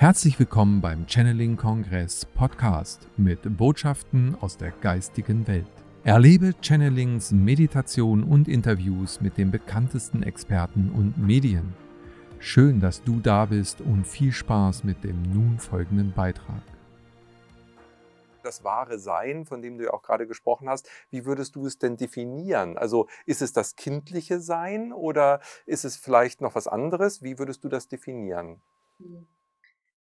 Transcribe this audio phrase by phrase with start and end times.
[0.00, 5.66] Herzlich willkommen beim Channeling Kongress Podcast mit Botschaften aus der geistigen Welt.
[6.04, 11.74] Erlebe Channelings, Meditation und Interviews mit den bekanntesten Experten und Medien.
[12.38, 16.62] Schön, dass du da bist und viel Spaß mit dem nun folgenden Beitrag.
[18.44, 21.76] Das wahre Sein, von dem du ja auch gerade gesprochen hast, wie würdest du es
[21.76, 22.78] denn definieren?
[22.78, 27.20] Also ist es das kindliche Sein oder ist es vielleicht noch was anderes?
[27.20, 28.62] Wie würdest du das definieren?
[29.00, 29.26] Hm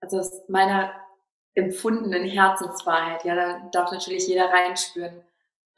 [0.00, 0.92] also aus meiner
[1.54, 5.22] empfundenen Herzenswahrheit, ja, da darf natürlich jeder reinspüren,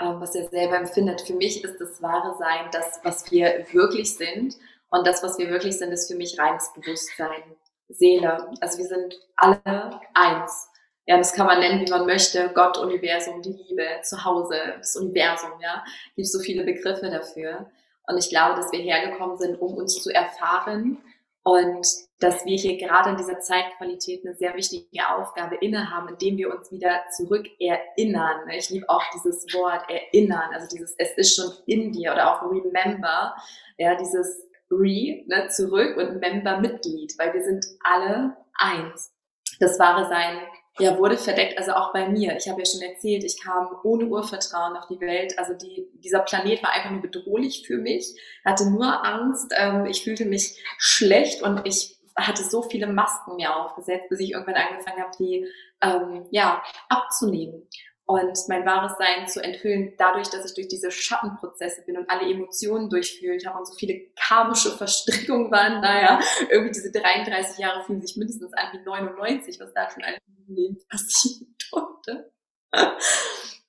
[0.00, 1.22] ähm, was er selber empfindet.
[1.22, 4.56] Für mich ist das wahre Sein das, was wir wirklich sind.
[4.90, 7.42] Und das, was wir wirklich sind, ist für mich reines Bewusstsein,
[7.88, 8.50] Seele.
[8.60, 10.68] Also wir sind alle eins.
[11.06, 12.50] Ja, das kann man nennen, wie man möchte.
[12.54, 15.82] Gott, Universum, die Liebe, Zuhause, das Universum, ja.
[16.14, 17.70] Gibt so viele Begriffe dafür.
[18.06, 20.98] Und ich glaube, dass wir hergekommen sind, um uns zu erfahren,
[21.44, 21.86] und
[22.20, 26.70] dass wir hier gerade in dieser Zeitqualität eine sehr wichtige Aufgabe innehaben, indem wir uns
[26.70, 28.48] wieder zurück erinnern.
[28.50, 32.42] Ich liebe auch dieses Wort erinnern, also dieses es ist schon in dir oder auch
[32.48, 33.34] remember,
[33.76, 39.12] ja, dieses re, ne, zurück und member Mitglied, weil wir sind alle eins.
[39.58, 40.38] Das wahre Sein
[40.78, 42.36] ja, wurde verdeckt, also auch bei mir.
[42.36, 45.38] Ich habe ja schon erzählt, ich kam ohne Urvertrauen auf die Welt.
[45.38, 50.02] Also die, dieser Planet war einfach nur bedrohlich für mich, hatte nur Angst, ähm, ich
[50.02, 55.00] fühlte mich schlecht und ich hatte so viele Masken mir aufgesetzt, bis ich irgendwann angefangen
[55.00, 55.46] habe, die
[55.82, 57.68] ähm, ja, abzunehmen
[58.12, 62.30] und mein wahres Sein zu enthüllen, dadurch, dass ich durch diese Schattenprozesse bin und alle
[62.30, 65.80] Emotionen durchfühlt habe und so viele karmische Verstrickungen waren.
[65.80, 70.20] Naja, irgendwie diese 33 Jahre fühlen sich mindestens an wie 99, was da schon alles
[70.48, 72.32] im Leben passieren durfte.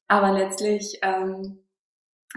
[0.07, 1.63] Aber letztlich, ähm,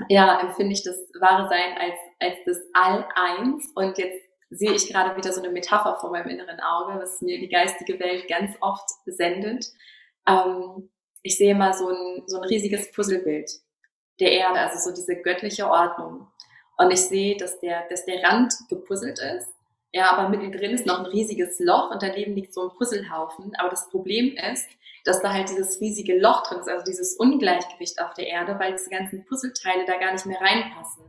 [0.09, 5.17] ja, empfinde ich das wahre Sein als, als das All-Eins und jetzt sehe ich gerade
[5.17, 8.89] wieder so eine Metapher vor meinem inneren Auge, was mir die geistige Welt ganz oft
[9.07, 9.67] sendet.
[10.29, 10.91] Ähm,
[11.27, 13.51] ich sehe mal so ein, so ein riesiges Puzzlebild
[14.21, 16.29] der Erde, also so diese göttliche Ordnung.
[16.79, 19.49] Und ich sehe, dass der, dass der Rand gepuzzelt ist.
[19.93, 23.53] Ja, aber mittendrin ist noch ein riesiges Loch und daneben liegt so ein Puzzlehaufen.
[23.59, 24.69] Aber das Problem ist,
[25.05, 28.73] dass da halt dieses riesige Loch drin ist, also dieses Ungleichgewicht auf der Erde, weil
[28.73, 31.05] diese ganzen Puzzleteile da gar nicht mehr reinpassen,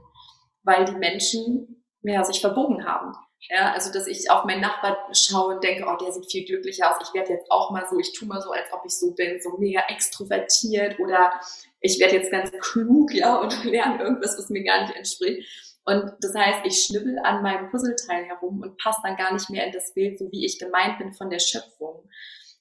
[0.63, 3.13] weil die Menschen ja, sich verbogen haben.
[3.49, 6.89] Ja, also dass ich auf meinen Nachbar schaue und denke, oh, der sieht viel glücklicher
[6.89, 6.97] aus.
[7.07, 9.39] Ich werde jetzt auch mal so, ich tue mal so, als ob ich so bin,
[9.41, 11.31] so mega extrovertiert oder
[11.79, 15.47] ich werde jetzt ganz klug, ja, und lerne irgendwas, was mir gar nicht entspricht.
[15.85, 19.65] Und das heißt, ich schnibbel an meinem Puzzleteil herum und passe dann gar nicht mehr
[19.65, 22.09] in das Bild, so wie ich gemeint bin von der Schöpfung.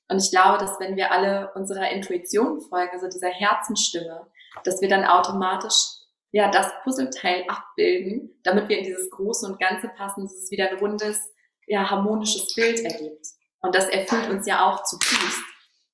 [0.09, 4.29] Und ich glaube, dass wenn wir alle unserer Intuition folgen, also dieser Herzenstimme,
[4.63, 6.06] dass wir dann automatisch
[6.37, 10.69] ja, das Puzzleteil abbilden, damit wir in dieses Große und Ganze passen, dass es wieder
[10.69, 11.33] ein rundes,
[11.67, 13.27] ja, harmonisches Bild ergibt.
[13.63, 15.41] Und das erfüllt uns ja auch zutiefst.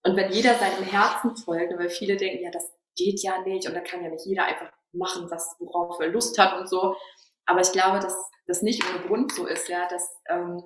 [0.03, 3.75] Und wenn jeder seinem Herzen folgt, weil viele denken, ja, das geht ja nicht und
[3.75, 6.97] da kann ja nicht jeder einfach machen, was, worauf er Lust hat und so.
[7.47, 8.16] Aber ich glaube, dass
[8.48, 10.64] das nicht ohne Grund so ist, ja, dass, ähm,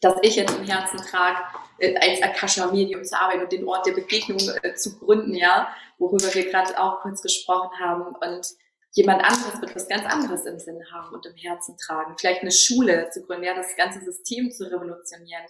[0.00, 1.36] dass ich jetzt im Herzen trage,
[1.80, 5.68] äh, als Akasha-Medium zu arbeiten und den Ort der Begegnung äh, zu gründen, ja,
[5.98, 8.16] worüber wir gerade auch kurz gesprochen haben.
[8.16, 8.56] Und
[8.96, 12.14] jemand anderes wird was ganz anderes im Sinn haben und im Herzen tragen.
[12.18, 15.44] Vielleicht eine Schule zu gründen, ja, das ganze System zu revolutionieren.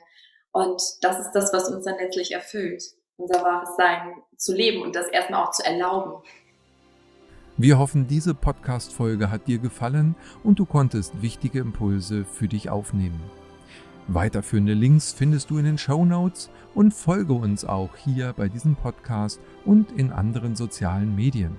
[0.50, 2.82] Und das ist das, was uns dann letztlich erfüllt,
[3.16, 6.24] unser wahres Sein zu leben und das erstmal auch zu erlauben.
[7.56, 13.22] Wir hoffen, diese Podcast-Folge hat dir gefallen und du konntest wichtige Impulse für dich aufnehmen.
[14.08, 18.74] Weiterführende Links findest du in den Show Notes und folge uns auch hier bei diesem
[18.76, 21.58] Podcast und in anderen sozialen Medien.